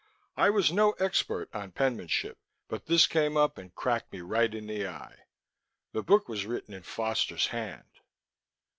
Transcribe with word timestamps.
I 0.35 0.49
was 0.49 0.71
no 0.71 0.93
expert 0.93 1.47
on 1.53 1.73
penmanship, 1.73 2.39
but 2.67 2.87
this 2.87 3.05
came 3.05 3.37
up 3.37 3.59
and 3.59 3.75
cracked 3.75 4.11
me 4.11 4.21
right 4.21 4.51
in 4.51 4.65
the 4.65 4.87
eye. 4.87 5.25
The 5.91 6.01
book 6.01 6.27
was 6.27 6.47
written 6.47 6.73
in 6.73 6.81
Foster's 6.81 7.45
hand. 7.53 7.85